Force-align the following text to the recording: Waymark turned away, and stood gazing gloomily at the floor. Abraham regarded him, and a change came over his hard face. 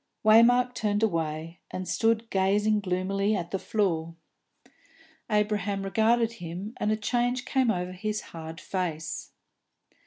Waymark 0.25 0.73
turned 0.73 1.03
away, 1.03 1.59
and 1.69 1.87
stood 1.87 2.27
gazing 2.31 2.79
gloomily 2.79 3.35
at 3.35 3.51
the 3.51 3.59
floor. 3.59 4.15
Abraham 5.29 5.83
regarded 5.83 6.31
him, 6.31 6.73
and 6.77 6.91
a 6.91 6.97
change 6.97 7.45
came 7.45 7.69
over 7.69 7.91
his 7.91 8.21
hard 8.33 8.59
face. 8.59 9.29